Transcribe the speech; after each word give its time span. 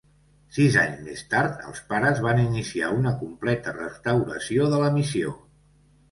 Sis 0.55 0.75
anys 0.83 1.01
més 1.09 1.19
tard, 1.33 1.59
els 1.71 1.81
pares 1.91 2.21
van 2.27 2.41
iniciar 2.43 2.89
una 3.01 3.11
completa 3.19 3.73
restauració 3.75 4.71
de 4.73 4.81
la 4.85 4.89
missió. 4.97 5.35